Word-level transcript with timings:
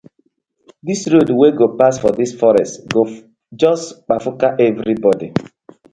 Dis 0.87 1.01
road 1.13 1.29
wey 1.39 1.53
go 1.59 1.67
pass 1.79 1.95
for 2.01 2.13
dis 2.19 2.31
forest 2.39 2.73
go 2.93 3.01
just 3.61 3.87
kpafuka 4.05 4.47
everybodi. 4.67 5.27